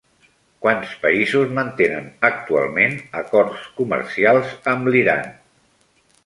[0.65, 5.31] Quants països mantenen actualment acords comercials amb l'Iran?